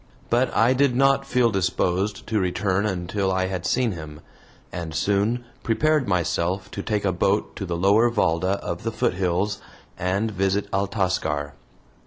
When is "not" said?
0.95-1.27